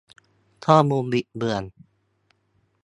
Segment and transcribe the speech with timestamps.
[0.65, 1.63] ข้อมูลบิดเบือน